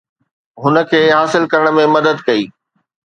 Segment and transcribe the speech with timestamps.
[0.61, 2.43] هن کي حاصل ڪرڻ ۾ مدد ڪئي